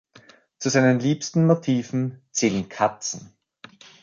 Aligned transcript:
Zu 0.57 0.69
seinen 0.71 0.99
liebsten 0.99 1.45
Motiven 1.45 2.23
zählen 2.31 2.67
Katzen. 2.69 3.37